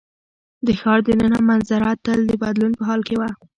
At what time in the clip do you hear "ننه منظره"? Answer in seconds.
1.21-1.89